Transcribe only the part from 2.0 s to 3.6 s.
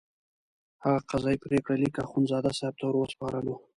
اخندزاده صاحب ته وروسپارلو.